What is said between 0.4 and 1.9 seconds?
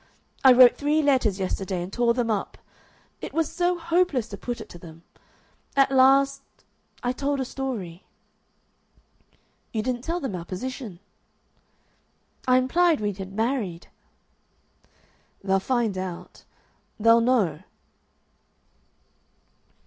I wrote three letters yesterday